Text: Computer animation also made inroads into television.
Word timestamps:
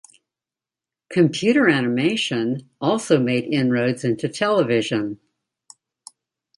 Computer 1.11 1.69
animation 1.69 2.67
also 2.81 3.19
made 3.19 3.43
inroads 3.43 4.03
into 4.03 4.27
television. 4.27 5.19